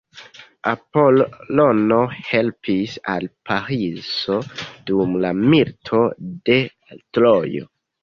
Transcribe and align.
Apolono 0.69 1.99
helpis 2.31 2.97
al 3.17 3.29
Pariso 3.51 4.41
dum 4.91 5.17
la 5.29 5.35
Milito 5.45 6.05
de 6.51 6.61
Trojo. 6.99 7.69